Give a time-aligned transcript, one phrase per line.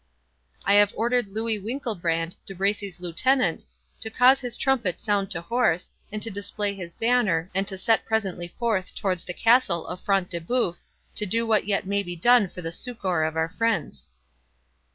[0.65, 3.65] "I have ordered Louis Winkelbrand, De Bracy's lieutenant,
[3.99, 8.03] to cause his trumpet sound to horse, and to display his banner, and to set
[8.03, 10.77] presently forth towards the castle of Front de Bœuf,
[11.13, 14.09] to do what yet may be done for the succour of our friends."